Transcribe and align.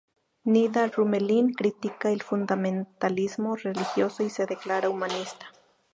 Nida-Rümelin 0.45 1.53
critica 1.53 2.09
el 2.09 2.23
fundamentalismo 2.23 3.55
religioso 3.55 4.23
y 4.23 4.31
se 4.31 4.47
declara 4.47 4.89
humanista. 4.89 5.45